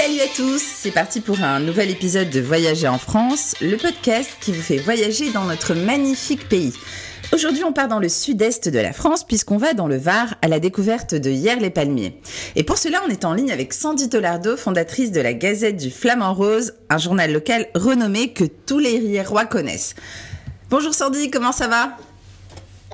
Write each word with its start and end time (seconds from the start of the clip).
Salut 0.00 0.20
à 0.22 0.28
tous, 0.34 0.62
c'est 0.62 0.92
parti 0.92 1.20
pour 1.20 1.42
un 1.42 1.60
nouvel 1.60 1.90
épisode 1.90 2.30
de 2.30 2.40
Voyager 2.40 2.88
en 2.88 2.96
France, 2.96 3.54
le 3.60 3.76
podcast 3.76 4.30
qui 4.40 4.50
vous 4.50 4.62
fait 4.62 4.78
voyager 4.78 5.30
dans 5.30 5.44
notre 5.44 5.74
magnifique 5.74 6.48
pays. 6.48 6.72
Aujourd'hui, 7.34 7.64
on 7.64 7.74
part 7.74 7.88
dans 7.88 7.98
le 7.98 8.08
sud-est 8.08 8.70
de 8.70 8.78
la 8.78 8.94
France 8.94 9.24
puisqu'on 9.24 9.58
va 9.58 9.74
dans 9.74 9.86
le 9.86 9.98
Var 9.98 10.36
à 10.40 10.48
la 10.48 10.58
découverte 10.58 11.14
de 11.14 11.28
Hier-les-Palmiers. 11.28 12.18
Et 12.56 12.64
pour 12.64 12.78
cela, 12.78 13.02
on 13.06 13.10
est 13.10 13.26
en 13.26 13.34
ligne 13.34 13.52
avec 13.52 13.74
Sandy 13.74 14.08
Tolardo, 14.08 14.56
fondatrice 14.56 15.12
de 15.12 15.20
la 15.20 15.34
Gazette 15.34 15.76
du 15.76 15.90
Flamand 15.90 16.32
Rose, 16.32 16.72
un 16.88 16.96
journal 16.96 17.30
local 17.30 17.68
renommé 17.74 18.32
que 18.32 18.44
tous 18.44 18.78
les 18.78 18.98
Rierois 18.98 19.44
connaissent. 19.44 19.96
Bonjour 20.70 20.94
Sandy, 20.94 21.30
comment 21.30 21.52
ça 21.52 21.68
va? 21.68 21.98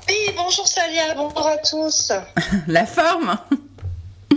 Oui, 0.08 0.34
bonjour 0.36 0.66
Salia, 0.66 1.14
bonjour 1.14 1.46
à 1.46 1.58
tous. 1.58 2.10
La 2.66 2.84
forme? 2.84 3.38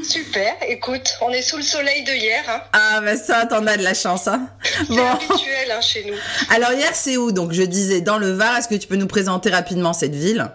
Super, 0.04 0.56
écoute, 0.68 1.18
on 1.22 1.32
est 1.32 1.42
sous 1.42 1.58
le 1.58 1.64
soleil 1.64 2.04
de 2.04 2.12
hier. 2.12 2.44
Hein. 2.48 2.62
Ah, 2.74 3.02
bah 3.02 3.18
ça, 3.18 3.46
t'en 3.46 3.66
as 3.68 3.78
de 3.78 3.84
la 3.84 3.94
chance. 3.94 4.28
Hein. 4.28 4.50
C'est 4.88 5.00
habituel 5.00 5.71
hein, 5.71 5.82
chez 5.82 6.06
nous. 6.06 6.16
Alors, 6.50 6.71
hier, 6.74 6.94
c'est 6.94 7.18
où? 7.18 7.32
Donc, 7.32 7.52
je 7.52 7.64
disais 7.64 8.02
dans 8.02 8.18
le 8.18 8.32
Var. 8.32 8.57
Est-ce 8.57 8.68
que 8.68 8.76
tu 8.76 8.88
peux 8.88 8.96
nous 8.96 9.07
présenter 9.07 9.50
rapidement 9.50 9.93
cette 9.93 10.16
ville? 10.16 10.50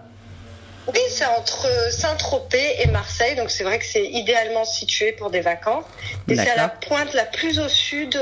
Oui, 0.87 0.99
c'est 1.09 1.25
entre 1.25 1.67
Saint-Tropez 1.91 2.81
et 2.81 2.87
Marseille. 2.87 3.35
Donc, 3.35 3.49
c'est 3.49 3.63
vrai 3.63 3.79
que 3.79 3.85
c'est 3.85 4.05
idéalement 4.05 4.65
situé 4.65 5.11
pour 5.13 5.31
des 5.31 5.41
vacances. 5.41 5.85
Et 6.27 6.35
c'est 6.35 6.49
à 6.49 6.55
la 6.55 6.69
pointe 6.69 7.13
la 7.13 7.25
plus 7.25 7.59
au 7.59 7.67
sud 7.67 8.19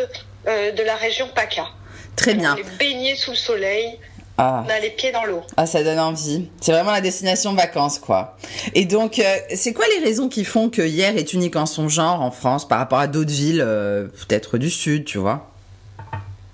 euh, 0.48 0.72
de 0.72 0.84
la 0.84 0.96
région 0.96 1.30
PACA. 1.34 1.68
Très 2.16 2.36
bien. 2.36 2.56
On 2.56 2.58
est 2.58 2.78
baigné 2.78 3.16
sous 3.16 3.32
le 3.32 3.38
soleil. 3.38 4.00
Ah. 4.38 4.64
On 4.66 4.70
a 4.70 4.80
les 4.80 4.90
pieds 4.90 5.12
dans 5.12 5.26
l'eau. 5.26 5.44
Ah, 5.58 5.68
ça 5.68 5.84
donne 5.84 6.00
envie. 6.00 6.50
C'est 6.60 6.72
vraiment 6.72 6.92
la 6.92 7.02
destination 7.02 7.54
vacances, 7.54 8.00
quoi. 8.00 8.36
Et 8.74 8.86
donc, 8.86 9.20
euh, 9.20 9.38
c'est 9.54 9.74
quoi 9.74 9.86
les 9.98 10.04
raisons 10.04 10.28
qui 10.28 10.44
font 10.44 10.70
que 10.70 10.82
hier 10.82 11.16
est 11.18 11.34
unique 11.34 11.56
en 11.56 11.68
son 11.68 11.88
genre 11.88 12.22
en 12.22 12.32
France 12.32 12.68
par 12.68 12.80
rapport 12.80 13.00
à 13.00 13.08
d'autres 13.08 13.32
villes, 13.32 13.62
euh, 13.64 14.08
peut-être 14.28 14.58
du 14.58 14.72
Sud, 14.72 15.06
tu 15.06 15.20
vois? 15.20 15.52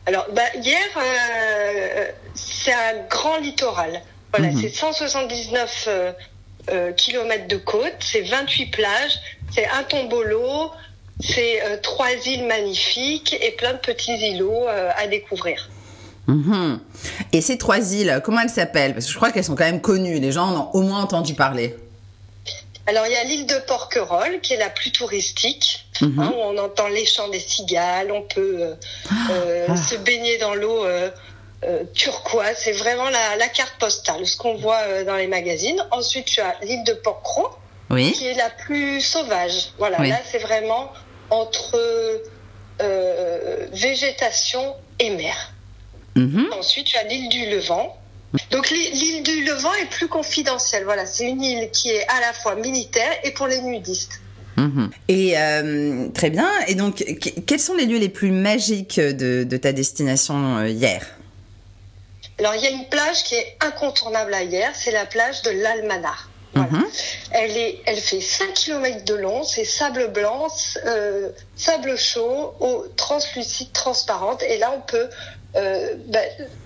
Alors, 0.05 0.25
bah, 0.33 0.41
hier, 0.55 0.77
euh, 0.97 2.05
c'est 2.35 2.73
un 2.73 3.05
grand 3.09 3.37
littoral. 3.37 4.01
Voilà, 4.33 4.51
mhm. 4.51 4.61
c'est 4.61 4.69
179 4.69 5.89
kilomètres 6.97 7.47
de 7.47 7.57
côte, 7.57 7.95
c'est 7.99 8.21
28 8.21 8.65
plages, 8.67 9.19
c'est 9.51 9.65
un 9.67 9.81
tombolo, 9.81 10.69
c'est 11.19 11.81
trois 11.81 12.11
îles 12.27 12.45
magnifiques 12.45 13.35
et 13.41 13.51
plein 13.51 13.73
de 13.73 13.79
petits 13.79 14.13
îlots 14.13 14.67
à 14.67 15.07
découvrir. 15.07 15.67
Mhm. 16.29 16.79
Et 17.33 17.41
ces 17.41 17.57
trois 17.57 17.93
îles, 17.93 18.21
comment 18.23 18.41
elles 18.41 18.49
s'appellent? 18.49 18.93
Parce 18.93 19.07
que 19.07 19.11
je 19.11 19.17
crois 19.17 19.31
qu'elles 19.31 19.43
sont 19.43 19.55
quand 19.55 19.65
même 19.65 19.81
connues, 19.81 20.19
les 20.19 20.31
gens 20.31 20.47
en 20.47 20.59
ont 20.59 20.69
au 20.73 20.81
moins 20.81 21.01
entendu 21.01 21.33
parler. 21.33 21.75
Alors 22.85 23.05
il 23.05 23.13
y 23.13 23.17
a 23.17 23.23
l'île 23.23 23.45
de 23.45 23.57
Porquerolles 23.67 24.39
qui 24.41 24.53
est 24.53 24.57
la 24.57 24.69
plus 24.69 24.91
touristique, 24.91 25.85
mhm. 26.01 26.19
hein, 26.19 26.33
où 26.35 26.39
on 26.39 26.57
entend 26.57 26.87
les 26.87 27.05
chants 27.05 27.27
des 27.29 27.39
cigales, 27.39 28.11
on 28.11 28.23
peut 28.23 28.57
euh, 28.61 28.75
euh, 29.31 29.67
ah. 29.69 29.75
se 29.75 29.95
baigner 29.95 30.37
dans 30.39 30.55
l'eau 30.55 30.85
euh, 30.85 31.09
turquoise, 31.93 32.55
c'est 32.57 32.71
vraiment 32.71 33.09
la, 33.09 33.47
carte 33.49 33.75
postale, 33.79 34.25
ce 34.25 34.37
qu'on 34.37 34.55
voit 34.55 35.03
dans 35.03 35.17
les 35.17 35.27
magazines. 35.27 35.83
Ensuite 35.91 36.25
tu 36.25 36.41
as 36.41 36.55
l'île 36.63 36.83
de 36.83 36.93
Porquerolles, 36.93 37.51
qui 38.13 38.27
est 38.27 38.35
la 38.35 38.49
plus 38.49 39.01
sauvage. 39.01 39.71
Voilà, 39.77 39.99
là 39.99 40.19
c'est 40.31 40.39
vraiment 40.39 40.91
entre 41.29 41.79
végétation 43.71 44.73
et 44.99 45.11
mer. 45.11 45.53
Mhm. 46.19 46.47
Ensuite, 46.51 46.87
tu 46.87 46.97
as 46.97 47.03
l'île 47.03 47.29
du 47.29 47.45
Levant. 47.49 47.95
Donc 48.51 48.69
l'île 48.69 49.23
du 49.23 49.43
Levant 49.45 49.73
est 49.81 49.89
plus 49.89 50.07
confidentielle. 50.07 50.83
Voilà, 50.83 51.05
c'est 51.05 51.27
une 51.27 51.41
île 51.41 51.69
qui 51.71 51.89
est 51.89 52.05
à 52.07 52.19
la 52.19 52.33
fois 52.33 52.55
militaire 52.55 53.11
et 53.23 53.31
pour 53.31 53.47
les 53.47 53.61
nudistes. 53.61 54.19
Mhm. 54.57 54.89
Et 55.07 55.37
euh, 55.37 56.09
très 56.09 56.29
bien. 56.29 56.49
Et 56.67 56.75
donc, 56.75 57.03
quels 57.47 57.59
sont 57.59 57.75
les 57.75 57.85
lieux 57.85 57.97
les 57.97 58.09
plus 58.09 58.31
magiques 58.31 58.99
de, 58.99 59.57
ta 59.57 59.71
destination 59.71 60.57
euh, 60.57 60.67
hier? 60.67 61.05
Alors, 62.37 62.55
il 62.55 62.61
y 62.61 62.67
a 62.67 62.69
une 62.69 62.87
plage 62.89 63.23
qui 63.23 63.35
est 63.35 63.57
incontournable 63.61 64.33
à 64.33 64.43
hier, 64.43 64.71
c'est 64.73 64.91
la 64.91 65.05
plage 65.05 65.41
de 65.43 65.51
l'Almanar. 65.51 66.29
Mhm. 66.55 66.85
Elle, 67.31 67.57
est, 67.57 67.81
elle 67.85 67.99
fait 67.99 68.21
5 68.21 68.53
km 68.53 69.05
de 69.05 69.13
long, 69.13 69.43
c'est 69.43 69.65
sable 69.65 70.11
blanc, 70.11 70.47
euh, 70.85 71.29
sable 71.55 71.97
chaud, 71.97 72.53
eau 72.59 72.85
translucide, 72.95 73.71
transparente. 73.71 74.41
Et 74.43 74.57
là, 74.57 74.73
on 74.75 74.81
peut 74.81 75.09
euh, 75.55 75.95
bah, 76.07 76.19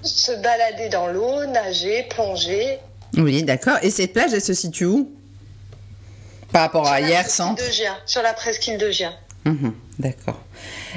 se 0.04 0.32
balader 0.32 0.90
dans 0.90 1.08
l'eau, 1.08 1.46
nager, 1.46 2.04
plonger. 2.10 2.80
Oui, 3.18 3.44
d'accord. 3.44 3.78
Et 3.82 3.90
cette 3.90 4.14
plage, 4.14 4.34
elle 4.34 4.42
se 4.42 4.54
situe 4.54 4.86
où? 4.86 5.12
Par 6.52 6.64
rapport 6.64 6.88
à 6.88 7.02
hier, 7.02 7.30
centre 7.30 7.64
Sur 8.06 8.22
la 8.22 8.34
presqu'île 8.34 8.78
de 8.78 8.92
Gien. 8.92 9.14
Mhm, 9.46 9.74
d'accord. 10.00 10.40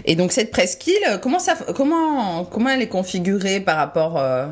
Et 0.04 0.14
donc 0.14 0.32
cette 0.32 0.50
presqu'île, 0.50 1.18
comment 1.22 1.38
ça, 1.38 1.56
comment, 1.74 2.44
comment 2.44 2.70
elle 2.70 2.82
est 2.82 2.88
configurée 2.88 3.60
par 3.60 3.76
rapport 3.76 4.18
euh, 4.18 4.46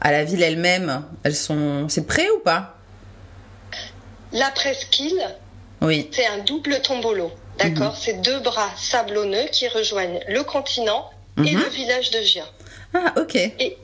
à 0.00 0.12
la 0.12 0.24
ville 0.24 0.42
elle-même? 0.42 1.04
Elles 1.22 1.36
sont, 1.36 1.88
c'est 1.88 2.06
près 2.06 2.28
ou 2.30 2.40
pas? 2.40 2.74
La 4.32 4.50
presqu'île, 4.50 5.22
oui. 5.80 6.10
c'est 6.12 6.26
un 6.26 6.38
double 6.38 6.80
tombolo. 6.82 7.30
D'accord, 7.58 7.92
mhm. 7.92 7.98
c'est 8.00 8.20
deux 8.20 8.40
bras 8.40 8.70
sablonneux 8.76 9.46
qui 9.50 9.68
rejoignent 9.68 10.20
le 10.28 10.42
continent 10.44 11.10
et 11.38 11.54
mhm. 11.54 11.62
le 11.62 11.68
village 11.68 12.10
de 12.10 12.20
Gien. 12.20 12.44
Ah, 12.94 13.14
ok. 13.16 13.34
Et 13.34 13.76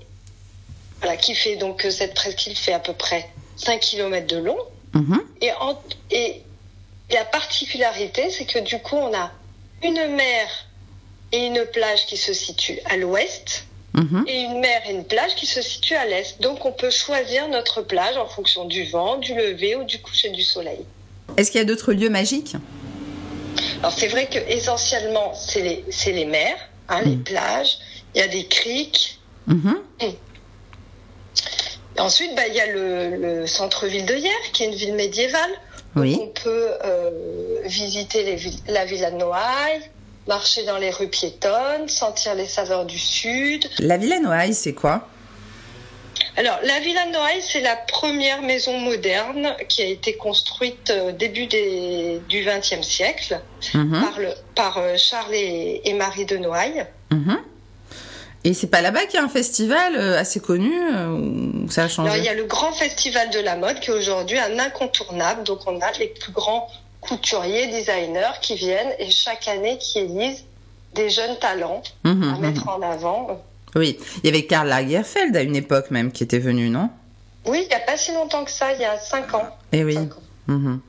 voilà, 1.00 1.16
qui 1.16 1.34
fait 1.34 1.56
donc 1.56 1.84
euh, 1.84 1.90
cette 1.90 2.14
presqu'île 2.14 2.56
fait 2.56 2.72
à 2.72 2.78
peu 2.78 2.92
près 2.92 3.28
5 3.56 3.80
km 3.80 4.26
de 4.26 4.38
long. 4.38 4.58
Mhm. 4.94 5.20
Et, 5.40 5.50
et 6.10 6.42
la 7.10 7.24
particularité, 7.24 8.30
c'est 8.30 8.46
que 8.46 8.58
du 8.58 8.78
coup, 8.78 8.96
on 8.96 9.14
a 9.14 9.30
une 9.82 10.14
mer 10.14 10.48
et 11.32 11.46
une 11.46 11.64
plage 11.72 12.06
qui 12.06 12.16
se 12.16 12.32
situent 12.32 12.78
à 12.86 12.96
l'ouest. 12.96 13.66
Mhm. 13.94 14.24
Et 14.26 14.40
une 14.40 14.58
mer 14.58 14.82
et 14.88 14.92
une 14.92 15.04
plage 15.04 15.36
qui 15.36 15.46
se 15.46 15.62
situent 15.62 15.94
à 15.94 16.04
l'est. 16.06 16.40
Donc 16.40 16.64
on 16.64 16.72
peut 16.72 16.90
choisir 16.90 17.48
notre 17.48 17.80
plage 17.80 18.16
en 18.16 18.26
fonction 18.26 18.64
du 18.64 18.84
vent, 18.84 19.18
du 19.18 19.34
lever 19.34 19.76
ou 19.76 19.84
du 19.84 20.00
coucher 20.00 20.30
du 20.30 20.42
soleil. 20.42 20.84
Est-ce 21.36 21.52
qu'il 21.52 21.58
y 21.58 21.62
a 21.62 21.64
d'autres 21.64 21.92
lieux 21.92 22.10
magiques? 22.10 22.56
Alors 23.78 23.92
c'est 23.92 24.08
vrai 24.08 24.26
que 24.26 24.38
essentiellement 24.50 25.32
c'est 25.34 25.62
les, 25.62 25.84
les 26.12 26.24
mers, 26.24 26.56
hein, 26.88 27.02
les 27.02 27.16
mhm. 27.16 27.22
plages, 27.22 27.78
il 28.14 28.20
y 28.20 28.22
a 28.22 28.28
des 28.28 28.46
criques. 28.46 29.18
Mhm. 29.46 29.76
ensuite, 31.98 32.34
bah, 32.34 32.46
il 32.48 32.54
y 32.54 32.60
a 32.60 32.66
le, 32.66 33.46
centre-ville 33.46 34.06
de 34.06 34.14
Hier, 34.14 34.32
qui 34.52 34.62
est 34.62 34.66
une 34.66 34.74
ville 34.74 34.94
médiévale. 34.94 35.50
Oui. 35.96 36.18
on 36.20 36.26
peut 36.26 36.70
euh, 36.84 37.60
visiter 37.66 38.24
les, 38.24 38.38
la 38.66 38.84
villa 38.84 39.12
de 39.12 39.16
Noailles, 39.16 39.80
marcher 40.26 40.64
dans 40.64 40.76
les 40.76 40.90
rues 40.90 41.08
piétonnes, 41.08 41.88
sentir 41.88 42.34
les 42.34 42.48
saveurs 42.48 42.84
du 42.84 42.98
sud. 42.98 43.68
La 43.78 43.96
villa 43.96 44.18
Noailles, 44.18 44.54
c'est 44.54 44.72
quoi? 44.72 45.06
Alors, 46.36 46.58
la 46.64 46.80
Villa 46.80 47.06
Noailles, 47.06 47.42
c'est 47.42 47.60
la 47.60 47.76
première 47.76 48.42
maison 48.42 48.78
moderne 48.78 49.54
qui 49.68 49.82
a 49.82 49.86
été 49.86 50.16
construite 50.16 50.90
au 50.90 51.08
euh, 51.08 51.12
début 51.12 51.46
des, 51.46 52.20
du 52.28 52.44
XXe 52.44 52.82
siècle 52.86 53.40
mhm. 53.72 54.00
par, 54.00 54.18
le, 54.18 54.28
par 54.54 54.78
euh, 54.78 54.96
Charles 54.96 55.34
et, 55.34 55.94
Marie 55.94 56.26
de 56.26 56.36
Noailles. 56.36 56.86
Mhm. 57.12 57.38
Et 58.46 58.52
c'est 58.52 58.66
pas 58.66 58.82
là-bas 58.82 59.06
qu'il 59.06 59.18
y 59.18 59.22
a 59.22 59.24
un 59.24 59.28
festival 59.28 59.96
euh, 59.96 60.18
assez 60.18 60.38
connu 60.38 60.70
euh, 60.92 61.66
ça 61.70 61.84
a 61.84 61.88
changé 61.88 62.18
Il 62.18 62.24
y 62.24 62.28
a 62.28 62.34
le 62.34 62.44
grand 62.44 62.72
festival 62.72 63.30
de 63.30 63.40
la 63.40 63.56
mode 63.56 63.80
qui 63.80 63.90
est 63.90 63.94
aujourd'hui 63.94 64.38
un 64.38 64.58
incontournable. 64.58 65.44
Donc 65.44 65.60
on 65.66 65.80
a 65.80 65.92
les 65.98 66.08
plus 66.08 66.32
grands 66.32 66.68
couturiers, 67.00 67.68
designers 67.68 68.38
qui 68.42 68.54
viennent 68.54 68.92
et 68.98 69.10
chaque 69.10 69.48
année 69.48 69.78
qui 69.78 69.98
élisent 69.98 70.44
des 70.94 71.10
jeunes 71.10 71.38
talents 71.38 71.82
mhm, 72.04 72.22
à 72.22 72.36
mhm. 72.36 72.40
mettre 72.40 72.68
en 72.68 72.82
avant. 72.82 73.42
Oui, 73.74 73.98
il 74.22 74.26
y 74.26 74.28
avait 74.28 74.46
Karl 74.46 74.68
Lagerfeld 74.68 75.36
à 75.36 75.42
une 75.42 75.56
époque 75.56 75.90
même 75.90 76.12
qui 76.12 76.22
était 76.22 76.38
venu, 76.38 76.68
non? 76.68 76.90
Oui, 77.46 77.62
il 77.64 77.68
n'y 77.68 77.74
a 77.74 77.80
pas 77.80 77.96
si 77.96 78.12
longtemps 78.12 78.44
que 78.44 78.50
ça, 78.50 78.72
il 78.72 78.80
y 78.80 78.84
a 78.84 78.98
cinq 78.98 79.34
ans. 79.34 79.48
Et 79.72 79.78
eh 79.78 79.84
oui. 79.84 79.98
Mhm. 80.46 80.80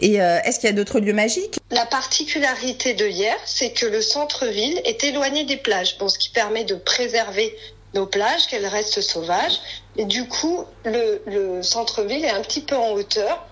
Et 0.00 0.20
euh, 0.20 0.38
est-ce 0.44 0.60
qu'il 0.60 0.68
y 0.68 0.72
a 0.72 0.74
d'autres 0.74 1.00
lieux 1.00 1.12
magiques? 1.12 1.58
La 1.70 1.86
particularité 1.86 2.94
de 2.94 3.06
hier, 3.06 3.36
c'est 3.44 3.72
que 3.72 3.86
le 3.86 4.00
centre-ville 4.00 4.80
est 4.84 5.02
éloigné 5.04 5.44
des 5.44 5.56
plages, 5.56 5.98
bon, 5.98 6.08
ce 6.08 6.18
qui 6.18 6.30
permet 6.30 6.64
de 6.64 6.74
préserver 6.74 7.56
nos 7.94 8.06
plages, 8.06 8.46
qu'elles 8.48 8.66
restent 8.66 9.00
sauvages. 9.00 9.58
Et 9.96 10.04
du 10.04 10.28
coup, 10.28 10.64
le, 10.84 11.62
centre-ville 11.62 12.24
est 12.24 12.30
un 12.30 12.42
petit 12.42 12.60
peu 12.60 12.76
en 12.76 12.92
hauteur, 12.92 13.46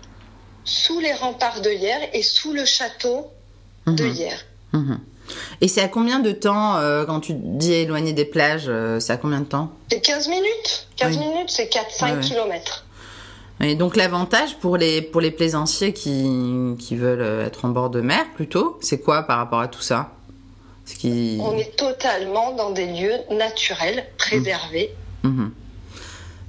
sous 0.65 1.01
les 1.01 1.13
remparts 1.13 1.61
de 1.61 1.71
hier 1.71 1.99
et 2.13 2.23
sous 2.23 2.53
le 2.53 2.65
château 2.65 3.29
de 3.87 4.05
mhm. 4.05 4.13
hier. 4.13 4.45
Mhm. 4.73 5.01
Et 5.61 5.69
c'est 5.69 5.81
à 5.81 5.89
combien 5.89 6.21
de 6.21 6.31
temps, 6.31 6.77
euh, 6.77 7.05
quand 7.05 7.21
tu 7.21 7.33
dis 7.35 7.73
éloigné 7.73 8.13
des 8.13 8.25
plages, 8.25 8.67
euh, 8.69 9.01
c'est 9.01 9.13
à 9.13 9.17
combien 9.17 9.41
de 9.41 9.47
temps? 9.47 9.73
C'est 9.91 10.01
15 10.01 10.29
minutes. 10.29 10.87
15 10.97 11.19
minutes, 11.19 11.51
c'est 11.51 11.73
4-5 11.73 12.21
kilomètres. 12.21 12.86
Et 13.61 13.75
donc 13.75 13.97
l'avantage 13.97 14.57
pour 14.57 14.77
les, 14.77 15.01
pour 15.01 15.21
les 15.21 15.31
plaisanciers 15.31 15.93
qui, 15.93 16.77
qui 16.79 16.97
veulent 16.97 17.45
être 17.47 17.65
en 17.65 17.71
bord 17.71 17.91
de 17.91 18.01
mer 18.01 18.25
plutôt, 18.35 18.79
c'est 18.81 19.01
quoi 19.01 19.23
par 19.23 19.39
rapport 19.39 19.61
à 19.61 19.69
tout 19.69 19.81
ça? 19.81 20.13
Ce 20.85 20.95
qui... 20.95 21.39
On 21.41 21.57
est 21.57 21.77
totalement 21.77 22.53
dans 22.53 22.71
des 22.71 22.87
lieux 22.87 23.17
naturels, 23.31 24.07
préservés. 24.19 24.93
Mmh. 25.23 25.29
Mmh. 25.29 25.53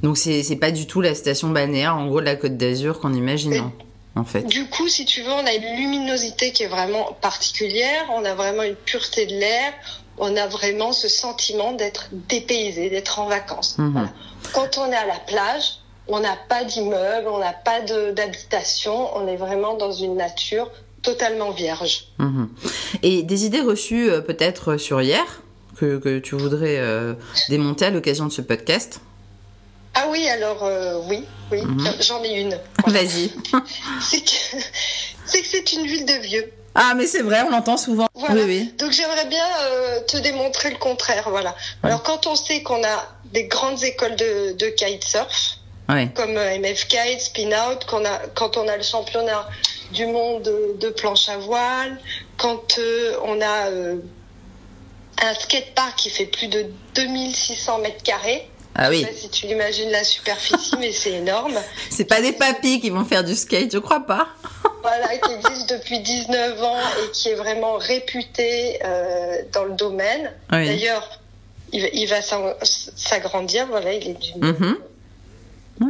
Donc 0.03 0.17
c'est 0.17 0.57
pas 0.59 0.71
du 0.71 0.85
tout 0.85 1.01
la 1.01 1.15
station 1.15 1.49
balnéaire 1.49 1.95
en 1.95 2.07
gros 2.07 2.19
de 2.19 2.25
la 2.25 2.35
Côte 2.35 2.57
d'Azur 2.57 2.99
qu'on 2.99 3.13
imagine. 3.13 3.71
En 4.15 4.23
fait. 4.23 4.43
Du 4.43 4.67
coup, 4.67 4.87
si 4.87 5.05
tu 5.05 5.21
veux, 5.21 5.31
on 5.31 5.45
a 5.45 5.53
une 5.53 5.77
luminosité 5.77 6.51
qui 6.51 6.63
est 6.63 6.67
vraiment 6.67 7.15
particulière, 7.21 8.03
on 8.15 8.25
a 8.25 8.33
vraiment 8.33 8.63
une 8.63 8.75
pureté 8.75 9.27
de 9.27 9.33
l'air, 9.33 9.73
on 10.17 10.35
a 10.35 10.47
vraiment 10.47 10.91
ce 10.91 11.07
sentiment 11.07 11.73
d'être 11.73 12.09
dépaysé, 12.11 12.89
d'être 12.89 13.19
en 13.19 13.27
vacances. 13.27 13.77
Mhm. 13.77 14.09
Quand 14.53 14.79
on 14.79 14.91
est 14.91 14.95
à 14.95 15.05
la 15.05 15.19
plage, 15.19 15.79
on 16.07 16.19
n'a 16.19 16.37
pas 16.49 16.63
d'immeuble, 16.63 17.27
on 17.27 17.39
n'a 17.39 17.53
pas 17.53 17.81
d'habitation, 17.81 19.15
on 19.15 19.27
est 19.27 19.35
vraiment 19.35 19.75
dans 19.75 19.91
une 19.91 20.15
nature 20.15 20.69
totalement 21.01 21.51
vierge. 21.51 22.07
Mhm. 22.17 22.49
Et 23.03 23.23
des 23.23 23.45
idées 23.45 23.61
reçues 23.61 24.09
euh, 24.09 24.21
peut-être 24.21 24.77
sur 24.77 25.01
hier 25.01 25.41
que, 25.77 26.19
tu 26.19 26.35
voudrais 26.35 26.77
euh, 26.79 27.13
démonter 27.49 27.85
à 27.85 27.89
l'occasion 27.91 28.25
de 28.25 28.31
ce 28.31 28.41
podcast? 28.41 28.99
Ah 29.93 30.07
oui, 30.09 30.27
alors 30.27 30.63
euh, 30.63 30.99
oui, 31.07 31.23
oui, 31.51 31.61
mhm. 31.61 31.87
j'en 32.01 32.23
ai 32.23 32.41
une. 32.41 32.59
Vas-y. 32.87 33.31
c'est 34.01 35.41
que 35.41 35.47
c'est 35.47 35.73
une 35.73 35.85
ville 35.85 36.05
de 36.05 36.21
vieux. 36.21 36.51
Ah 36.79 36.93
mais 36.95 37.07
c'est 37.07 37.23
vrai, 37.23 37.41
on 37.41 37.49
l'entend 37.49 37.75
souvent. 37.75 38.07
Oui, 38.13 38.41
oui. 38.45 38.73
Donc 38.77 38.91
j'aimerais 38.91 39.25
bien 39.25 39.45
euh, 39.63 39.99
te 40.01 40.17
démontrer 40.17 40.69
le 40.69 40.77
contraire, 40.77 41.27
voilà. 41.31 41.55
Alors 41.81 42.03
quand 42.03 42.27
on 42.27 42.35
sait 42.35 42.61
qu'on 42.61 42.83
a 42.83 43.03
des 43.33 43.47
grandes 43.47 43.83
écoles 43.83 44.15
de, 44.15 44.53
de 44.53 44.67
kitesurf, 44.67 45.57
comme 46.15 46.37
euh, 46.37 46.59
MF 46.59 46.87
Kite, 46.87 47.21
Spin 47.21 47.51
Out, 47.51 47.85
qu'on 47.85 48.03
a, 48.05 48.19
quand 48.35 48.57
on 48.57 48.67
a 48.67 48.77
le 48.77 48.83
championnat 48.83 49.47
du 49.93 50.05
monde 50.05 50.43
de, 50.79 50.89
planche 50.89 51.29
à 51.29 51.37
voile, 51.37 51.97
quand 52.37 52.77
on 53.23 53.41
a 53.41 53.69
un 55.23 55.33
skatepark 55.33 55.95
qui 55.95 56.09
fait 56.09 56.25
plus 56.25 56.47
de 56.47 56.65
2600 56.93 57.79
mètres 57.79 58.03
carrés, 58.03 58.49
ah 58.79 58.89
oui. 58.89 59.01
sais 59.01 59.07
pas 59.07 59.17
si 59.17 59.29
tu 59.29 59.47
imagines 59.47 59.89
la 59.89 60.03
superficie, 60.03 60.75
mais 60.79 60.91
c'est 60.91 61.13
énorme. 61.13 61.57
C'est 61.89 62.05
pas 62.05 62.21
des 62.21 62.31
papis 62.31 62.79
qui 62.79 62.91
vont 62.91 63.05
faire 63.05 63.23
du 63.23 63.33
skate, 63.33 63.71
je 63.73 63.79
crois 63.79 64.01
pas. 64.01 64.27
voilà, 64.83 65.17
qui 65.17 65.31
existe 65.31 65.69
depuis 65.71 65.99
19 65.99 66.63
ans 66.63 66.77
et 66.77 67.11
qui 67.11 67.29
est 67.29 67.35
vraiment 67.35 67.77
réputé 67.77 68.79
euh, 68.85 69.41
dans 69.51 69.63
le 69.63 69.73
domaine. 69.73 70.31
D'ailleurs, 70.51 71.09
il, 71.73 72.07
va 72.07 72.21
s'agrandir, 72.21 73.65
voilà, 73.67 73.93
il 73.93 74.09
est 74.09 74.13
du... 74.13 74.31
Mm-hmm. 74.33 74.75
Ah. 75.81 75.85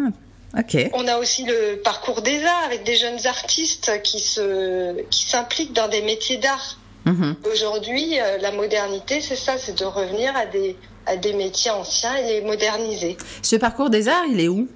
On 0.93 1.07
a 1.07 1.17
aussi 1.17 1.43
le 1.43 1.81
parcours 1.83 2.21
des 2.21 2.43
arts 2.43 2.63
avec 2.65 2.83
des 2.83 2.95
jeunes 2.95 3.27
artistes 3.27 4.01
qui 4.01 4.19
se 4.19 5.01
qui 5.09 5.27
s'impliquent 5.29 5.73
dans 5.73 5.87
des 5.87 6.01
métiers 6.01 6.37
d'art. 6.37 6.77
Mm-hmm. 7.05 7.35
Aujourd'hui, 7.51 8.19
euh, 8.19 8.37
la 8.39 8.51
modernité, 8.51 9.21
c'est 9.21 9.35
ça, 9.35 9.57
c'est 9.57 9.77
de 9.77 9.85
revenir 9.85 10.35
à 10.35 10.45
des 10.45 10.75
à 11.05 11.15
des 11.15 11.33
métiers 11.33 11.71
anciens 11.71 12.15
et 12.15 12.23
les 12.23 12.41
moderniser. 12.41 13.17
Ce 13.41 13.55
parcours 13.55 13.89
des 13.89 14.07
arts, 14.07 14.25
il 14.29 14.39
est 14.39 14.47
où? 14.47 14.67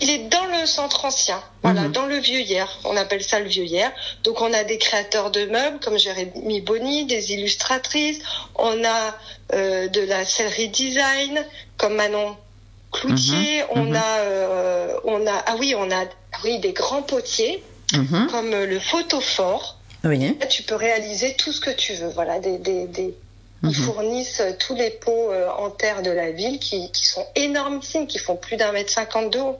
Il 0.00 0.10
est 0.10 0.28
dans 0.28 0.44
le 0.46 0.66
centre 0.66 1.06
ancien, 1.06 1.42
voilà, 1.62 1.82
mhm. 1.82 1.92
dans 1.92 2.04
le 2.04 2.18
vieux 2.18 2.40
hier. 2.40 2.68
On 2.84 2.96
appelle 2.98 3.22
ça 3.22 3.40
le 3.40 3.48
vieux 3.48 3.64
hier. 3.64 3.90
Donc 4.24 4.42
on 4.42 4.52
a 4.52 4.62
des 4.64 4.76
créateurs 4.76 5.30
de 5.30 5.46
meubles 5.46 5.78
comme 5.80 5.98
Jérémy 5.98 6.60
Bonny, 6.60 7.06
des 7.06 7.32
illustratrices. 7.32 8.18
On 8.56 8.84
a 8.84 9.16
euh, 9.54 9.88
de 9.88 10.02
la 10.02 10.26
sellerie 10.26 10.68
design 10.68 11.42
comme 11.78 11.94
Manon 11.94 12.36
Cloutier. 12.92 13.62
Mhm. 13.62 13.68
On 13.70 13.84
mhm. 13.84 13.96
a, 13.96 14.18
euh, 14.18 15.00
on 15.04 15.26
a, 15.26 15.42
ah 15.46 15.56
oui, 15.58 15.74
on 15.76 15.90
a, 15.90 16.04
oui, 16.44 16.58
des 16.60 16.72
grands 16.72 17.02
potiers 17.02 17.62
comme 18.30 18.50
le 18.50 18.80
photophore. 18.80 19.78
Oui. 20.04 20.38
tu 20.48 20.62
peux 20.62 20.74
réaliser 20.76 21.34
tout 21.34 21.52
ce 21.52 21.60
que 21.60 21.70
tu 21.70 21.94
veux. 21.94 22.08
Voilà, 22.08 22.38
des, 22.38 22.58
des, 22.58 22.86
des 22.86 23.14
ils 23.62 23.68
mhm. 23.68 23.74
fournissent 23.74 24.42
tous 24.58 24.74
les 24.74 24.90
pots 24.90 25.32
euh, 25.32 25.48
en 25.58 25.70
terre 25.70 26.02
de 26.02 26.10
la 26.10 26.30
ville 26.30 26.58
qui, 26.58 26.90
qui 26.92 27.06
sont 27.06 27.26
énormissimes, 27.34 28.06
qui 28.06 28.18
font 28.18 28.36
plus 28.36 28.56
d'un 28.56 28.70
mètre 28.72 28.90
cinquante 28.90 29.32
de 29.32 29.38
haut. 29.38 29.58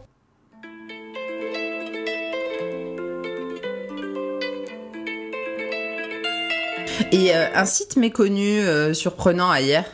Et 7.12 7.34
euh, 7.34 7.46
un 7.54 7.64
site 7.64 7.96
méconnu, 7.96 8.60
euh, 8.60 8.92
surprenant 8.92 9.50
ailleurs? 9.50 9.84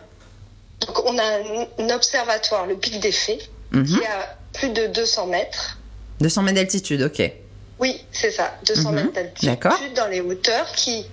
On 1.12 1.18
a 1.18 1.84
un, 1.84 1.94
observatoire, 1.94 2.66
le 2.66 2.76
Pic 2.76 3.00
des 3.00 3.12
Fées, 3.12 3.40
mhm. 3.70 3.84
qui 3.84 4.04
a 4.06 4.36
plus 4.52 4.70
de 4.70 4.86
200 4.86 5.26
mètres. 5.26 5.78
200 6.20 6.42
mètres 6.42 6.56
d'altitude, 6.56 7.02
ok. 7.02 7.32
Oui, 7.78 8.00
c'est 8.12 8.30
ça, 8.30 8.54
200 8.66 8.90
mhm. 8.90 8.96
mètres 8.96 9.12
d'altitude 9.12 9.94
dans 9.94 10.08
les 10.08 10.20
hauteurs 10.20 10.70
qui 10.72 11.06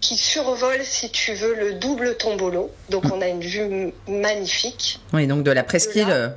qui 0.00 0.16
survole, 0.16 0.80
si 0.82 1.10
tu 1.10 1.34
veux, 1.34 1.54
le 1.54 1.74
double 1.74 2.16
tombolo. 2.16 2.70
Donc 2.88 3.04
on 3.12 3.20
a 3.20 3.28
une 3.28 3.42
vue 3.42 3.92
magnifique. 4.08 4.98
Oui, 5.12 5.26
donc 5.26 5.42
de 5.42 5.50
la 5.50 5.62
presqu'île, 5.62 6.10
euh, 6.10 6.28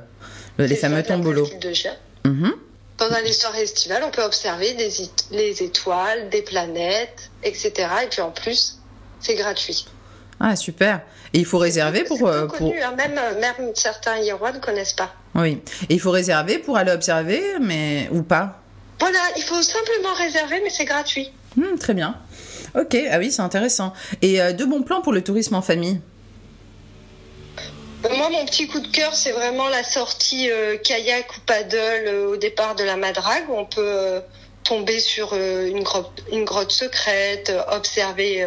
les 0.58 0.76
fameux 0.76 1.02
tombolos. 1.02 1.48
De 1.60 2.28
mm 2.28 2.50
Pendant 2.96 3.18
les 3.24 3.32
soirées 3.32 3.62
estivales, 3.62 4.02
on 4.04 4.10
peut 4.10 4.22
observer 4.22 4.74
des, 4.74 4.90
les 5.30 5.62
étoiles, 5.62 6.28
des 6.28 6.42
planètes, 6.42 7.30
etc. 7.42 7.72
Et 8.04 8.08
puis 8.08 8.20
en 8.20 8.30
plus, 8.30 8.78
c'est 9.20 9.34
gratuit. 9.34 9.86
Ah, 10.40 10.56
super. 10.56 11.00
Et 11.32 11.38
il 11.40 11.46
faut 11.46 11.58
réserver 11.58 12.04
pour... 12.04 12.26
Euh, 12.26 12.46
connu, 12.46 12.80
hein. 12.80 12.94
même, 12.96 13.20
même 13.40 13.74
certains 13.74 14.18
Irois 14.18 14.52
ne 14.52 14.58
connaissent 14.58 14.92
pas. 14.92 15.12
Oui. 15.34 15.60
Et 15.88 15.94
il 15.94 16.00
faut 16.00 16.10
réserver 16.10 16.58
pour 16.58 16.76
aller 16.76 16.92
observer, 16.92 17.42
mais 17.60 18.08
ou 18.12 18.22
pas 18.22 18.60
Voilà, 19.00 19.18
il 19.36 19.42
faut 19.42 19.62
simplement 19.62 20.14
réserver, 20.14 20.60
mais 20.62 20.70
c'est 20.70 20.84
gratuit. 20.84 21.32
Hmm, 21.56 21.76
très 21.78 21.94
bien. 21.94 22.16
Ok, 22.74 22.96
ah 23.10 23.18
oui, 23.18 23.30
c'est 23.30 23.42
intéressant. 23.42 23.92
Et 24.22 24.40
euh, 24.40 24.52
deux 24.52 24.66
bons 24.66 24.82
plans 24.82 25.00
pour 25.00 25.12
le 25.12 25.22
tourisme 25.22 25.54
en 25.54 25.62
famille? 25.62 26.00
Euh, 28.04 28.16
moi, 28.16 28.28
mon 28.30 28.44
petit 28.44 28.66
coup 28.66 28.80
de 28.80 28.88
cœur, 28.88 29.14
c'est 29.14 29.32
vraiment 29.32 29.68
la 29.68 29.84
sortie 29.84 30.50
euh, 30.50 30.76
kayak 30.78 31.36
ou 31.36 31.40
paddle 31.46 32.08
au 32.26 32.36
départ 32.36 32.74
de 32.74 32.82
la 32.82 32.96
Madrague, 32.96 33.44
on 33.48 33.64
peut 33.64 34.20
tomber 34.64 34.98
sur 34.98 35.34
une, 35.34 35.82
grotte, 35.82 36.22
une 36.32 36.44
grotte 36.44 36.72
secrète, 36.72 37.52
observer 37.70 38.46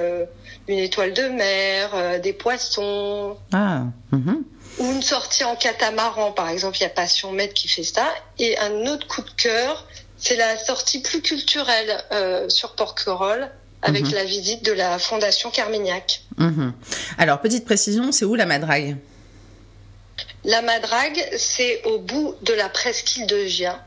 une 0.68 0.80
étoile 0.80 1.14
de 1.14 1.28
mer, 1.30 2.19
des 2.22 2.34
poissons. 2.34 3.38
Ah. 3.54 3.84
Mhm. 4.12 4.44
Ou 4.80 4.92
une 4.92 5.02
sortie 5.02 5.44
en 5.44 5.56
catamaran, 5.56 6.31
par 6.31 6.50
exemple, 6.50 6.78
il 6.78 6.81
y 6.81 6.86
a 6.86 6.90
Passion 6.90 7.31
Maître 7.31 7.54
qui 7.54 7.68
fait 7.68 7.84
ça. 7.84 8.08
Et 8.38 8.58
un 8.60 8.86
autre 8.88 9.08
coup 9.08 9.22
de 9.22 9.31
cœur, 9.31 9.88
c'est 10.18 10.36
la 10.36 10.58
sortie 10.58 11.02
plus 11.02 11.22
culturelle 11.22 12.04
sur 12.50 12.74
Porquerolles 12.74 13.50
avec 13.81 14.06
mhm. 14.06 14.13
la 14.13 14.24
visite 14.25 14.66
de 14.66 14.72
la 14.72 15.00
Fondation 15.00 15.52
Carmignac. 15.52 16.22
Mhm. 16.38 16.74
Alors, 17.18 17.40
petite 17.40 17.66
précision, 17.66 18.12
c'est 18.12 18.25
où 18.25 18.36
la 18.36 18.46
Madrague? 18.46 18.98
La 20.44 20.62
Madrague, 20.62 21.24
c'est 21.38 21.84
au 21.86 22.00
bout 22.00 22.36
de 22.42 22.54
la 22.54 22.70
presqu'île 22.70 23.28
de 23.28 23.46
Gien, 23.46 23.80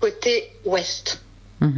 côté 0.00 0.52
ouest. 0.64 1.20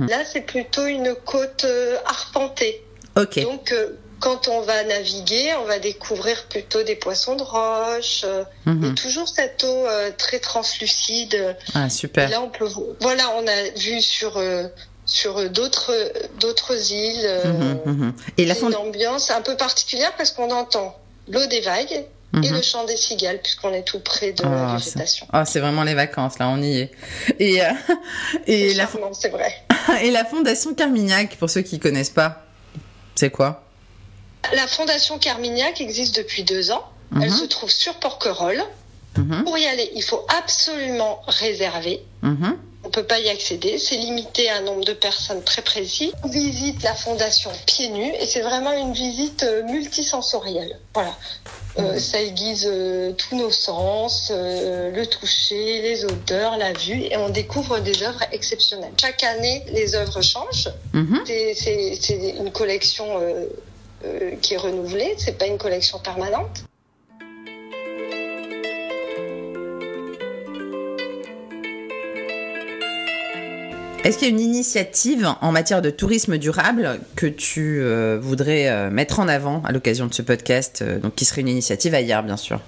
Là, 0.08 0.24
c'est 0.24 0.42
plutôt 0.42 0.86
une 0.86 1.14
côte 1.14 1.64
euh, 1.64 1.96
arpentée. 2.06 2.82
Donc, 3.16 3.72
euh, 3.72 3.90
quand 4.20 4.48
on 4.48 4.62
va 4.62 4.82
naviguer, 4.84 5.54
on 5.62 5.64
va 5.64 5.78
découvrir 5.78 6.46
plutôt 6.48 6.82
des 6.82 6.96
poissons 6.96 7.36
de 7.36 7.42
roche 7.42 8.24
euh, 8.24 8.44
et 8.66 8.94
toujours 8.94 9.28
cette 9.28 9.64
eau 9.64 9.86
très 10.16 10.38
translucide. 10.38 11.56
Ah 11.74 11.90
super. 11.90 12.30
là 12.30 12.40
on 12.40 12.48
peut 12.48 12.66
voilà, 13.00 13.30
on 13.36 13.46
a 13.46 13.70
vu 13.76 14.00
sur 14.00 14.40
sur 15.06 15.50
d'autres 15.50 15.92
d'autres 16.40 16.92
îles. 16.92 17.24
Euh, 17.24 17.78
mhm, 17.84 17.92
mhm. 17.92 18.12
Et 18.38 18.44
une 18.44 18.74
ambiance 18.74 19.30
un 19.30 19.42
peu 19.42 19.56
particulière 19.56 20.12
parce 20.16 20.30
qu'on 20.30 20.50
entend 20.50 20.96
l'eau 21.28 21.46
des 21.46 21.60
vagues 21.60 22.04
et 22.42 22.48
mhm. 22.48 22.54
le 22.54 22.62
chant 22.62 22.84
des 22.84 22.96
cigales 22.96 23.40
puisqu'on 23.40 23.72
est 23.72 23.82
tout 23.82 24.00
près 24.00 24.32
de 24.32 24.42
la 24.42 24.72
ah, 24.72 24.76
végétation. 24.76 25.26
Ah, 25.32 25.44
c'est 25.44 25.60
vraiment 25.60 25.84
les 25.84 25.94
vacances 25.94 26.38
là, 26.38 26.48
on 26.48 26.60
y 26.62 26.78
est. 26.78 26.90
Et 27.38 27.62
euh, 27.62 27.70
et 28.46 28.74
la 28.74 28.88
c'est 29.12 29.28
vrai. 29.28 29.54
et 30.02 30.10
la 30.10 30.24
fondation 30.24 30.74
Carmignac 30.74 31.36
pour 31.36 31.50
ceux 31.50 31.62
qui 31.62 31.78
connaissent 31.78 32.10
pas, 32.10 32.44
c'est 33.14 33.30
quoi? 33.30 33.64
La 34.52 34.66
fondation 34.66 35.18
Carmignac 35.18 35.80
existe 35.80 36.16
depuis 36.16 36.44
deux 36.44 36.70
ans. 36.70 36.84
Elle 37.22 37.30
se 37.30 37.44
trouve 37.44 37.70
sur 37.70 37.94
Porquerolles. 38.00 38.64
Pour 39.44 39.56
y 39.56 39.66
aller, 39.66 39.92
il 39.94 40.02
faut 40.02 40.26
absolument 40.36 41.22
réserver 41.28 42.02
on 42.84 42.90
peut 42.90 43.02
pas 43.02 43.18
y 43.18 43.28
accéder. 43.28 43.78
C'est 43.78 43.96
limité 43.96 44.50
à 44.50 44.58
un 44.58 44.60
nombre 44.60 44.84
de 44.84 44.92
personnes 44.92 45.42
très 45.42 45.62
précis. 45.62 46.12
On 46.22 46.28
visite 46.28 46.82
la 46.82 46.94
fondation 46.94 47.50
pieds 47.66 47.88
nus 47.88 48.12
et 48.20 48.26
c'est 48.26 48.42
vraiment 48.42 48.72
une 48.72 48.92
visite 48.92 49.42
euh, 49.42 49.62
multisensorielle. 49.64 50.78
Voilà. 50.92 51.14
Euh, 51.78 51.98
ça 51.98 52.22
aiguise 52.22 52.68
euh, 52.70 53.12
tous 53.12 53.36
nos 53.36 53.50
sens, 53.50 54.30
le 54.30 55.04
toucher, 55.06 55.82
les 55.82 56.04
odeurs, 56.04 56.56
la 56.56 56.72
vue, 56.72 57.02
et 57.02 57.16
on 57.16 57.30
découvre 57.30 57.80
des 57.80 58.02
œuvres 58.04 58.22
exceptionnelles. 58.30 58.92
Chaque 59.00 59.24
année, 59.24 59.64
les 59.72 59.96
œuvres 59.96 60.22
changent. 60.22 60.70
Mhm. 60.92 61.22
C'est 61.26 62.34
une 62.38 62.52
collection 62.52 63.06
qui 64.40 64.54
est 64.54 64.58
renouvelée, 64.58 65.14
c'est 65.18 65.36
pas 65.36 65.46
une 65.46 65.58
collection 65.58 65.98
permanente. 65.98 66.64
Est-ce 74.04 74.18
qu'il 74.18 74.28
y 74.28 74.30
a 74.30 74.34
une 74.34 74.40
initiative 74.40 75.34
en 75.40 75.50
matière 75.50 75.80
de 75.80 75.88
tourisme 75.88 76.36
durable 76.36 77.00
que 77.16 77.24
tu 77.24 77.80
euh, 77.80 78.18
voudrais 78.20 78.68
euh, 78.68 78.90
mettre 78.90 79.18
en 79.18 79.28
avant 79.28 79.62
à 79.64 79.72
l'occasion 79.72 80.04
de 80.04 80.12
ce 80.12 80.20
podcast, 80.20 80.82
euh, 80.82 80.98
donc 80.98 81.14
qui 81.14 81.24
serait 81.24 81.40
une 81.40 81.48
initiative 81.48 81.94
ailleurs, 81.94 82.22
bien 82.22 82.36
sûr? 82.36 82.60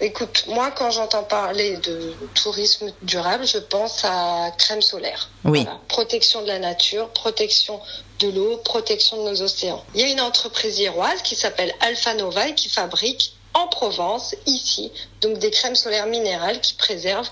Écoute, 0.00 0.46
moi, 0.48 0.72
quand 0.72 0.90
j'entends 0.90 1.22
parler 1.22 1.76
de 1.76 2.12
tourisme 2.34 2.90
durable, 3.02 3.46
je 3.46 3.58
pense 3.58 4.04
à 4.04 4.50
crème 4.58 4.82
solaire. 4.82 5.30
Oui. 5.44 5.64
Protection 5.86 6.42
de 6.42 6.48
la 6.48 6.58
nature, 6.58 7.10
protection 7.10 7.78
de 8.18 8.30
l'eau, 8.30 8.56
protection 8.64 9.22
de 9.22 9.30
nos 9.30 9.42
océans. 9.42 9.84
Il 9.94 10.00
y 10.00 10.04
a 10.04 10.08
une 10.08 10.20
entreprise 10.20 10.78
iroise 10.80 11.22
qui 11.22 11.36
s'appelle 11.36 11.72
Alpha 11.80 12.14
Nova 12.14 12.48
et 12.48 12.54
qui 12.56 12.68
fabrique 12.68 13.36
en 13.54 13.68
Provence, 13.68 14.34
ici, 14.46 14.90
donc 15.20 15.38
des 15.38 15.50
crèmes 15.50 15.74
solaires 15.76 16.06
minérales 16.06 16.60
qui 16.60 16.74
préservent 16.74 17.30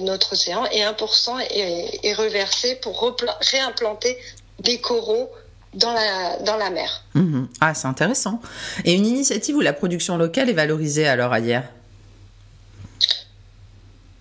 notre 0.00 0.32
océan 0.32 0.64
et 0.66 0.80
1% 0.80 1.40
est, 1.50 2.00
est 2.02 2.14
reversé 2.14 2.76
pour 2.76 3.14
réimplanter 3.40 4.18
des 4.60 4.80
coraux 4.80 5.30
dans 5.74 5.92
la, 5.92 6.36
dans 6.38 6.56
la 6.56 6.70
mer. 6.70 7.02
Mhm. 7.14 7.48
Ah, 7.60 7.74
c'est 7.74 7.86
intéressant. 7.86 8.40
Et 8.84 8.94
une 8.94 9.06
initiative 9.06 9.56
où 9.56 9.60
la 9.60 9.72
production 9.72 10.16
locale 10.16 10.50
est 10.50 10.54
valorisée 10.54 11.06
alors 11.06 11.32
ailleurs 11.32 11.64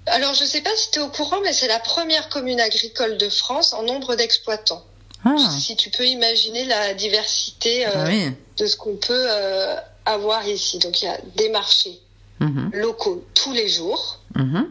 alors, 0.07 0.33
je 0.33 0.43
ne 0.43 0.49
sais 0.49 0.61
pas 0.61 0.75
si 0.75 0.91
tu 0.91 0.99
es 0.99 1.01
au 1.01 1.09
courant, 1.09 1.39
mais 1.41 1.53
c'est 1.53 1.67
la 1.67 1.79
première 1.79 2.27
commune 2.27 2.59
agricole 2.59 3.17
de 3.17 3.29
France 3.29 3.71
en 3.71 3.83
nombre 3.83 4.15
d'exploitants. 4.15 4.83
Ah. 5.23 5.35
Si 5.59 5.75
tu 5.75 5.89
peux 5.89 6.05
imaginer 6.05 6.65
la 6.65 6.93
diversité 6.95 7.85
euh, 7.85 7.91
ah 7.93 8.31
de 8.57 8.65
ce 8.65 8.75
qu'on 8.75 8.95
peut 8.95 9.25
euh, 9.29 9.75
avoir 10.05 10.45
ici. 10.47 10.79
Donc, 10.79 11.01
il 11.01 11.05
y 11.05 11.07
a 11.07 11.17
des 11.37 11.49
marchés 11.49 11.99
mhm. 12.39 12.71
locaux 12.73 13.23
tous 13.35 13.53
les 13.53 13.69
jours, 13.69 14.19
mhm. 14.35 14.67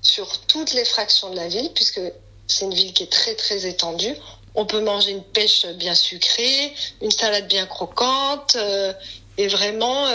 Sur 0.00 0.40
toutes 0.46 0.72
les 0.72 0.84
fractions 0.84 1.30
de 1.30 1.36
la 1.36 1.48
ville, 1.48 1.70
puisque 1.74 2.00
c'est 2.46 2.64
une 2.64 2.74
ville 2.74 2.92
qui 2.92 3.02
est 3.04 3.12
très, 3.12 3.34
très 3.34 3.66
étendue. 3.66 4.14
On 4.54 4.64
peut 4.64 4.80
manger 4.80 5.12
une 5.12 5.22
pêche 5.22 5.66
bien 5.76 5.94
sucrée, 5.94 6.72
une 7.02 7.10
salade 7.10 7.48
bien 7.48 7.66
croquante. 7.66 8.56
Euh, 8.56 8.92
et 9.36 9.46
vraiment, 9.46 10.06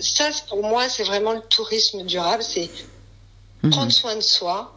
ça, 0.00 0.30
pour 0.48 0.62
moi, 0.62 0.88
c'est 0.88 1.02
vraiment 1.02 1.32
le 1.32 1.42
tourisme 1.42 2.02
durable. 2.04 2.42
C'est 2.42 2.70
Mhm. 3.62 3.70
prendre 3.70 3.92
soin 3.92 4.16
de 4.16 4.20
soi, 4.20 4.74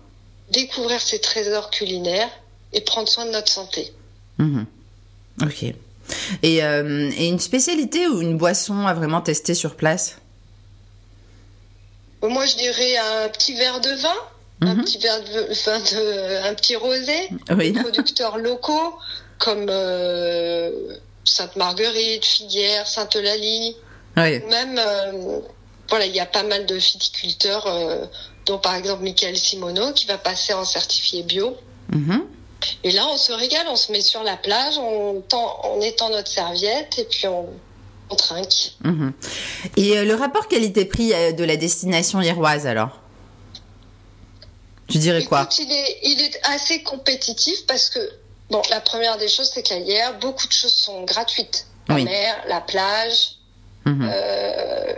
découvrir 0.50 1.00
ses 1.02 1.20
trésors 1.20 1.70
culinaires 1.70 2.30
et 2.74 2.82
prendre 2.82 3.08
soin 3.08 3.26
de 3.26 3.32
notre 3.32 3.52
santé. 3.52 3.94
Mhm. 4.38 4.66
Ok. 5.44 5.64
Et, 6.44 6.64
euh, 6.64 7.12
et, 7.16 7.28
une 7.28 7.40
spécialité 7.40 8.08
ou 8.08 8.22
une 8.22 8.38
boisson 8.38 8.86
à 8.88 8.94
vraiment 8.94 9.22
tester 9.22 9.54
sur 9.54 9.76
place? 9.76 10.18
Moi, 12.22 12.46
je 12.46 12.56
dirais 12.56 12.98
un 12.98 13.30
petit 13.30 13.54
verre 13.54 13.80
de 13.80 13.92
vin, 13.92 14.18
un 14.62 14.76
mhm. 14.76 14.84
petit 14.84 14.98
verre 15.00 15.22
de 15.22 15.54
vin, 15.66 15.80
de, 15.80 16.48
un 16.48 16.54
petit 16.54 16.76
rosé, 16.76 17.30
oui. 17.58 17.74
producteurs 17.74 18.38
locaux 18.38 18.98
comme 19.40 19.68
euh, 19.70 20.98
Sainte-Marguerite, 21.26 22.26
Filière, 22.26 22.88
Sainte-Eulalie. 22.88 23.76
Oui. 24.18 24.40
Même, 24.50 24.78
euh, 24.78 25.40
voilà, 25.90 26.06
il 26.06 26.16
y 26.16 26.20
a 26.20 26.26
pas 26.26 26.44
mal 26.44 26.66
de 26.66 26.76
viticulteurs 26.76 27.68
dont 28.46 28.58
par 28.58 28.76
exemple 28.76 29.04
Michael 29.04 29.38
Simono 29.38 29.94
qui 29.94 30.06
va 30.06 30.18
passer 30.18 30.54
en 30.54 30.66
certifié 30.66 31.24
bio. 31.24 31.58
Mhm. 31.92 32.26
Et 32.84 32.92
là, 32.92 33.08
on 33.08 33.18
se 33.18 33.32
régale, 33.34 33.66
on 33.70 33.76
se 33.76 33.92
met 33.92 34.02
sur 34.02 34.24
la 34.24 34.38
plage, 34.38 34.78
on, 34.78 35.24
on 35.64 35.82
étend 35.82 36.10
notre 36.10 36.28
serviette 36.28 37.00
et 37.00 37.06
puis 37.06 37.28
on, 37.28 37.50
trinque. 38.16 38.74
Mhm. 38.84 39.14
Et 39.78 39.98
euh, 39.98 40.06
le 40.06 40.16
rapport 40.16 40.48
qualité-prix 40.48 41.14
euh, 41.14 41.32
de 41.32 41.44
la 41.44 41.58
destination 41.58 42.22
hiéroise 42.22 42.68
alors? 42.68 43.00
Tu 44.88 44.98
dirais 44.98 45.24
quoi? 45.24 45.48
Il 45.58 45.72
est, 45.72 46.00
il 46.04 46.22
est 46.22 46.40
assez 46.44 46.84
compétitif 46.84 47.66
parce 47.66 47.90
que, 47.90 48.00
bon, 48.50 48.62
la 48.70 48.82
première 48.82 49.18
des 49.18 49.30
choses, 49.30 49.50
c'est 49.54 49.64
qu'à 49.64 49.78
hier, 49.78 50.18
beaucoup 50.20 50.48
de 50.48 50.52
choses 50.52 50.74
sont 50.74 51.04
gratuites. 51.04 51.66
La 51.88 51.96
mer, 51.96 52.44
la 52.48 52.62
plage, 52.62 53.36
mhm. 53.86 54.10
euh, 54.10 54.94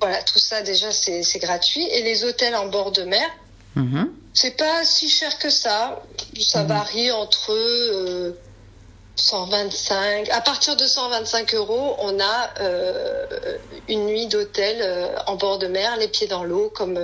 voilà, 0.00 0.22
tout 0.22 0.38
ça 0.38 0.62
déjà 0.62 0.90
c'est 0.92 1.38
gratuit. 1.38 1.86
Et 1.92 2.02
les 2.02 2.24
hôtels 2.24 2.54
en 2.54 2.66
bord 2.66 2.92
de 2.92 3.02
mer, 3.04 3.28
mhm. 3.74 4.10
c'est 4.34 4.56
pas 4.56 4.84
si 4.84 5.08
cher 5.08 5.38
que 5.38 5.50
ça. 5.50 6.02
Ça 6.38 6.64
varie 6.64 7.10
entre 7.12 7.52
125. 9.16 10.28
Euh, 10.28 10.32
à 10.32 10.40
partir 10.40 10.76
de 10.76 10.84
125 10.84 11.54
euros, 11.54 11.96
on 11.98 12.20
a 12.20 12.50
euh, 12.60 13.26
une 13.88 14.06
nuit 14.06 14.26
d'hôtel 14.26 14.76
euh, 14.80 15.16
en 15.26 15.36
bord 15.36 15.58
de 15.58 15.66
mer, 15.66 15.96
les 15.96 16.08
pieds 16.08 16.26
dans 16.26 16.44
l'eau, 16.44 16.70
comme 16.74 16.98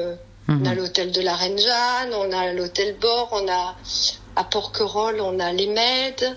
on 0.49 0.65
a 0.65 0.71
mhm. 0.71 0.75
l'hôtel 0.75 1.13
de 1.13 1.21
la 1.21 1.35
Reine 1.35 1.59
Jeanne, 1.59 2.15
on 2.15 2.33
a 2.33 2.53
l'hôtel 2.53 2.97
Bord, 3.01 3.31
on 3.33 3.49
a 3.49 3.75
à 4.37 4.45
Porquerolles, 4.45 5.21
on 5.21 5.39
a 5.41 5.53
les 5.53 5.67
Mèdes. 5.67 6.37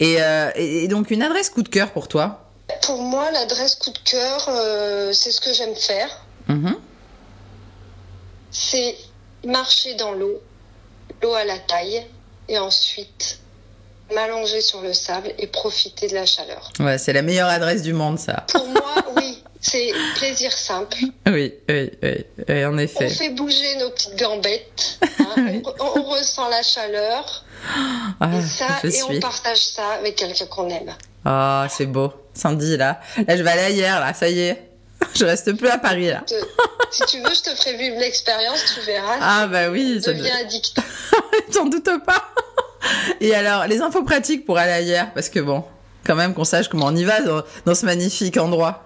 Et, 0.00 0.18
et 0.56 0.88
donc 0.88 1.10
une 1.10 1.22
adresse 1.22 1.48
coup 1.50 1.62
de 1.62 1.68
cœur 1.68 1.92
pour 1.92 2.08
toi? 2.08 2.42
Pour 2.80 3.02
moi, 3.02 3.30
l'adresse 3.30 3.76
coup 3.76 3.90
de 3.90 3.98
cœur, 3.98 4.48
euh, 4.48 5.12
c'est 5.12 5.30
ce 5.30 5.40
que 5.40 5.52
j'aime 5.52 5.74
faire. 5.74 6.08
Mhm. 6.48 6.76
C'est 8.50 8.96
marcher 9.44 9.94
dans 9.94 10.12
l'eau, 10.12 10.40
l'eau 11.22 11.34
à 11.34 11.44
la 11.44 11.58
taille, 11.58 12.06
et 12.48 12.58
ensuite 12.58 13.38
m'allonger 14.14 14.60
sur 14.60 14.80
le 14.80 14.92
sable 14.92 15.32
et 15.38 15.46
profiter 15.46 16.08
de 16.08 16.14
la 16.14 16.26
chaleur. 16.26 16.72
Ouais, 16.80 16.98
c'est 16.98 17.12
la 17.12 17.22
meilleure 17.22 17.48
adresse 17.48 17.82
du 17.82 17.92
monde, 17.92 18.18
ça. 18.18 18.44
Pour 18.48 18.66
moi, 18.66 18.94
oui. 19.16 19.42
C'est 19.64 19.92
plaisir 20.16 20.52
simple. 20.52 20.96
Oui, 21.28 21.54
oui, 21.68 21.90
oui, 22.48 22.64
en 22.64 22.76
effet. 22.78 23.06
On 23.06 23.14
fait 23.14 23.30
bouger 23.30 23.76
nos 23.76 23.90
petites 23.90 24.16
gambettes. 24.16 24.98
Hein. 25.34 25.62
on, 25.80 26.02
ressent 26.02 26.46
la 26.50 26.62
chaleur. 26.62 27.44
Ah, 28.20 28.28
et 28.36 28.42
ça, 28.42 28.66
et 28.84 29.02
on 29.04 29.18
partage 29.18 29.64
ça 29.64 29.92
avec 29.92 30.16
quelqu'un 30.16 30.44
qu'on 30.44 30.68
aime. 30.68 30.94
Ah, 31.24 31.66
c'est 31.70 31.86
beau. 31.86 32.12
Sandy, 32.34 32.76
là. 32.76 33.00
Là, 33.26 33.36
je 33.36 33.42
vais 33.42 33.50
aller 33.50 33.62
ailleurs, 33.62 34.00
là, 34.00 34.12
ça 34.12 34.28
y 34.28 34.40
est. 34.40 34.72
Je 35.14 35.24
reste 35.24 35.52
plus 35.56 35.68
à 35.68 35.78
Paris, 35.78 36.08
là. 36.08 36.22
si 36.90 37.02
tu 37.06 37.20
veux, 37.20 37.34
je 37.34 37.42
te 37.42 37.50
ferai 37.56 37.76
vivre 37.76 37.98
l'expérience, 37.98 38.74
tu 38.74 38.80
verras. 38.86 39.16
Ah, 39.20 39.46
bah 39.46 39.68
oui. 39.70 40.00
Ça 40.02 40.12
devient 40.12 40.30
addict. 40.30 40.78
T'en 41.52 41.66
doute 41.66 41.88
pas. 42.04 42.32
Et 43.20 43.34
alors, 43.34 43.66
les 43.66 43.80
infos 43.80 44.02
pratiques 44.02 44.44
pour 44.44 44.58
aller 44.58 44.72
ailleurs, 44.72 45.08
parce 45.14 45.28
que 45.28 45.40
bon, 45.40 45.64
quand 46.04 46.14
même 46.14 46.34
qu'on 46.34 46.44
sache 46.44 46.68
comment 46.68 46.86
on 46.86 46.96
y 46.96 47.04
va 47.04 47.20
dans, 47.20 47.74
ce 47.74 47.86
magnifique 47.86 48.36
endroit. 48.36 48.84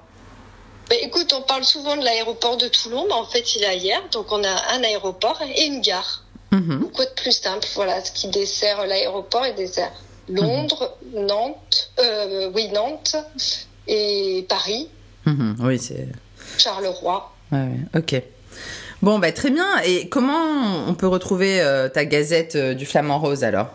Bah, 0.88 0.96
écoute, 1.02 1.32
on 1.36 1.42
parle 1.42 1.64
souvent 1.64 1.96
de 1.96 2.04
l'aéroport 2.04 2.56
de 2.56 2.68
Toulon, 2.68 3.06
mais 3.08 3.14
en 3.14 3.24
fait, 3.24 3.56
il 3.56 3.62
est 3.62 3.66
ailleurs. 3.66 4.02
Donc, 4.12 4.30
on 4.30 4.42
a 4.44 4.74
un 4.74 4.82
aéroport 4.82 5.40
et 5.42 5.66
une 5.66 5.80
gare. 5.80 6.22
Mm 6.52 6.84
Quoi 6.94 7.06
de 7.06 7.10
plus 7.10 7.32
simple 7.32 7.66
Voilà, 7.74 8.04
ce 8.04 8.12
qui 8.12 8.28
dessert 8.28 8.86
l'aéroport 8.86 9.44
et 9.44 9.52
dessert 9.54 9.92
Londres, 10.28 10.96
Nantes, 11.12 11.90
euh, 12.00 12.50
oui 12.54 12.68
Nantes 12.72 13.16
et 13.86 14.44
Paris. 14.48 14.88
Mhm, 15.24 15.56
oui, 15.60 15.78
c'est. 15.78 16.08
Charleroi. 16.58 17.32
Ouais, 17.52 17.68
ok. 17.94 18.22
Bon, 19.02 19.18
bah, 19.18 19.32
très 19.32 19.50
bien. 19.50 19.78
Et 19.84 20.08
comment 20.08 20.88
on 20.88 20.94
peut 20.94 21.06
retrouver 21.06 21.60
euh, 21.60 21.88
ta 21.88 22.04
gazette 22.04 22.56
euh, 22.56 22.74
du 22.74 22.86
Flamand 22.86 23.18
Rose 23.18 23.44
alors? 23.44 23.68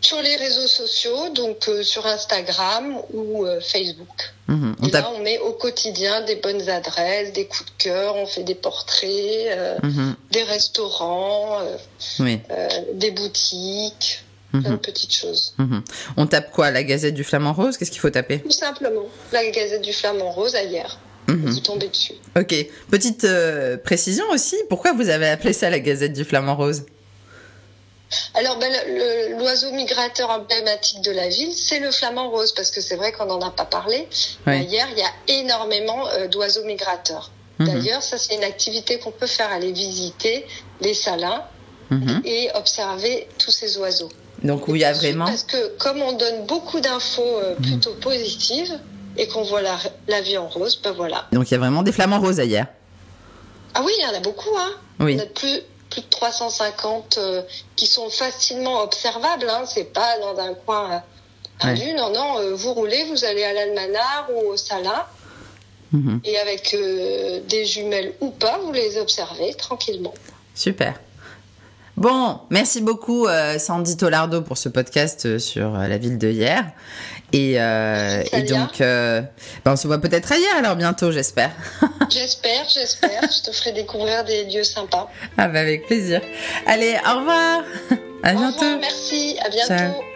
Sur 0.00 0.20
les 0.22 0.36
réseaux 0.36 0.66
sociaux, 0.66 1.30
donc 1.34 1.68
sur 1.82 2.06
Instagram 2.06 3.00
ou 3.12 3.44
Facebook. 3.60 4.34
Mhm, 4.46 4.76
et 4.86 4.90
là, 4.90 5.10
on 5.16 5.22
met 5.22 5.38
au 5.38 5.52
quotidien 5.52 6.20
des 6.22 6.36
bonnes 6.36 6.68
adresses, 6.68 7.32
des 7.32 7.46
coups 7.46 7.64
de 7.64 7.82
cœur, 7.82 8.14
on 8.16 8.26
fait 8.26 8.44
des 8.44 8.54
portraits, 8.54 9.82
mhm. 9.82 10.14
des 10.30 10.42
restaurants, 10.42 11.60
des 12.94 13.10
boutiques. 13.10 14.22
Plein 14.52 14.76
petites 14.76 15.12
choses. 15.12 15.54
Mhm. 15.58 15.82
On 16.16 16.26
tape 16.26 16.50
quoi 16.50 16.70
La 16.70 16.82
Gazette 16.82 17.14
du 17.14 17.24
Flamand 17.24 17.52
Rose? 17.52 17.76
Qu'est-ce 17.76 17.90
qu'il 17.90 18.00
faut 18.00 18.10
taper? 18.10 18.40
Tout 18.40 18.50
simplement, 18.50 19.06
la 19.32 19.46
Gazette 19.50 19.82
du 19.82 19.92
Flamand 19.92 20.30
Rose 20.30 20.54
ailleurs. 20.54 20.98
Mhm. 21.28 21.50
Vous 21.50 21.60
tombez 21.60 21.88
dessus. 21.88 22.14
Ok. 22.36 22.54
Petite 22.90 23.24
euh, 23.24 23.76
précision 23.76 24.24
aussi, 24.32 24.56
pourquoi 24.68 24.92
vous 24.92 25.08
avez 25.08 25.28
appelé 25.28 25.52
ça 25.52 25.70
la 25.70 25.80
Gazette 25.80 26.12
du 26.12 26.24
Flamand 26.24 26.56
Rose? 26.56 26.84
Alors, 28.34 28.58
ben, 28.58 28.72
l'oiseau 29.38 29.72
migrateur 29.72 30.30
emblématique 30.30 31.00
de 31.02 31.10
la 31.10 31.28
ville, 31.28 31.52
c'est 31.52 31.80
le 31.80 31.90
flamand 31.90 32.30
rose, 32.30 32.52
parce 32.52 32.70
que 32.70 32.80
c'est 32.80 32.96
vrai 32.96 33.12
qu'on 33.12 33.26
n'en 33.26 33.40
a 33.40 33.50
pas 33.50 33.64
parlé. 33.64 34.08
Hier, 34.46 34.86
il 34.92 34.98
y 34.98 35.02
a 35.02 35.40
énormément 35.40 36.06
euh, 36.08 36.28
d'oiseaux 36.28 36.64
migrateurs. 36.64 37.30
Mhm. 37.58 37.66
D'ailleurs, 37.66 38.02
ça, 38.02 38.18
c'est 38.18 38.34
une 38.34 38.44
activité 38.44 38.98
qu'on 38.98 39.10
peut 39.10 39.26
faire, 39.26 39.50
aller 39.50 39.72
visiter 39.72 40.46
les 40.80 40.94
salins 40.94 41.44
et 42.24 42.50
observer 42.54 43.28
tous 43.38 43.52
ces 43.52 43.78
oiseaux. 43.78 44.10
Donc 44.42 44.68
où 44.68 44.74
il 44.74 44.82
y 44.82 44.84
a 44.84 44.92
vraiment. 44.92 45.26
Parce 45.26 45.44
que 45.44 45.76
comme 45.78 46.02
on 46.02 46.12
donne 46.12 46.46
beaucoup 46.46 46.80
d'infos 46.80 47.22
euh, 47.22 47.54
mhm. 47.58 47.64
plutôt 47.64 47.94
positives 47.94 48.78
et 49.16 49.28
qu'on 49.28 49.42
voit 49.42 49.62
la, 49.62 49.78
la, 50.08 50.20
vie 50.20 50.36
en 50.36 50.48
rose, 50.48 50.80
ben 50.82 50.92
voilà. 50.92 51.26
Donc 51.32 51.48
il 51.48 51.52
y 51.52 51.54
a 51.54 51.58
vraiment 51.58 51.82
des 51.82 51.92
flamants 51.92 52.20
roses 52.20 52.40
ailleurs. 52.40 52.66
Ah 53.74 53.82
oui, 53.84 53.92
il 53.98 54.02
y 54.02 54.06
en 54.06 54.14
a 54.14 54.20
beaucoup. 54.20 54.56
Hein. 54.58 54.72
Oui. 55.00 55.18
A 55.20 55.26
plus, 55.26 55.60
plus 55.96 56.02
de 56.02 56.10
350 56.10 57.18
euh, 57.18 57.42
qui 57.74 57.86
sont 57.86 58.10
facilement 58.10 58.82
observables. 58.82 59.48
Hein. 59.48 59.64
C'est 59.66 59.92
pas 59.92 60.18
dans 60.18 60.38
un 60.38 60.52
coin 60.54 61.02
perdu. 61.58 61.94
Non, 61.94 62.12
non, 62.12 62.38
euh, 62.38 62.54
vous 62.54 62.74
roulez, 62.74 63.04
vous 63.04 63.24
allez 63.24 63.44
à 63.44 63.54
l'Almanar 63.54 64.28
ou 64.34 64.50
au 64.50 64.56
Salin. 64.56 65.06
Mhm. 65.92 66.20
Et 66.24 66.36
avec 66.38 66.76
des 67.48 67.64
jumelles 67.64 68.12
ou 68.20 68.30
pas, 68.30 68.58
vous 68.58 68.72
les 68.72 68.98
observez 68.98 69.54
tranquillement. 69.54 70.12
Super. 70.54 70.98
Bon, 71.96 72.40
merci 72.50 72.82
beaucoup 72.82 73.26
euh, 73.26 73.58
Sandy 73.58 73.96
Tolardo 73.96 74.42
pour 74.42 74.58
ce 74.58 74.68
podcast 74.68 75.24
euh, 75.24 75.38
sur 75.38 75.74
euh, 75.74 75.88
la 75.88 75.96
ville 75.96 76.18
de 76.18 76.28
hier. 76.28 76.64
Et, 77.32 77.54
euh, 77.58 78.22
et 78.32 78.42
donc, 78.42 78.80
euh, 78.80 79.22
ben 79.64 79.72
on 79.72 79.76
se 79.76 79.86
voit 79.86 79.98
peut-être 79.98 80.30
ailleurs 80.30 80.56
alors 80.58 80.76
bientôt, 80.76 81.10
j'espère. 81.10 81.50
j'espère, 82.10 82.68
j'espère. 82.68 83.22
Je 83.22 83.50
te 83.50 83.56
ferai 83.56 83.72
découvrir 83.72 84.24
des 84.24 84.44
lieux 84.44 84.64
sympas. 84.64 85.10
Ah 85.38 85.48
bah 85.48 85.60
avec 85.60 85.86
plaisir. 85.86 86.20
Allez, 86.66 86.96
au 87.06 87.18
revoir. 87.18 87.62
À 88.22 88.32
au 88.32 88.38
bientôt. 88.38 88.58
Revoir, 88.58 88.78
merci. 88.80 89.36
À 89.44 89.48
bientôt. 89.50 90.15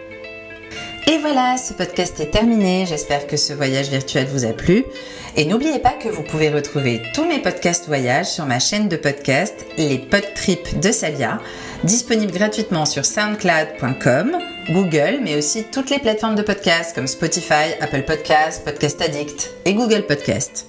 Et 1.11 1.19
voilà, 1.19 1.57
ce 1.57 1.73
podcast 1.73 2.21
est 2.21 2.31
terminé. 2.31 2.87
J'espère 2.87 3.27
que 3.27 3.37
ce 3.37 3.53
voyage 3.53 3.89
virtuel 3.89 4.29
vous 4.29 4.45
a 4.45 4.53
plu. 4.53 4.85
Et 5.37 5.45
n'oubliez 5.45 5.81
pas 5.81 5.91
que 5.91 6.09
vous 6.09 6.23
pouvez 6.23 6.51
retrouver 6.51 7.03
tous 7.15 7.25
mes 7.25 7.41
podcasts 7.41 7.89
voyages 7.89 8.29
sur 8.29 8.47
ma 8.47 8.61
chaîne 8.61 8.89
de 8.89 8.95
podcast, 8.95 9.67
les 9.77 9.99
Podtrips 9.99 10.79
de 10.79 10.93
Salia, 10.93 11.41
disponible 11.83 12.31
gratuitement 12.31 12.87
sur 12.87 13.05
soundcloud.com, 13.05 14.39
Google, 14.69 15.19
mais 15.21 15.37
aussi 15.37 15.65
toutes 15.65 15.91
les 15.91 15.99
plateformes 15.99 16.37
de 16.37 16.43
podcasts 16.43 16.95
comme 16.95 17.09
Spotify, 17.09 17.75
Apple 17.81 18.03
Podcasts, 18.03 18.65
Podcast 18.65 19.03
Addict 19.03 19.51
et 19.65 19.75
Google 19.75 20.07
Podcasts. 20.07 20.69